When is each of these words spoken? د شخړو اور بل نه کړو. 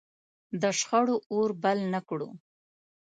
د 0.61 0.63
شخړو 0.79 1.15
اور 1.33 1.49
بل 1.63 1.77
نه 1.93 2.01
کړو. 2.09 2.29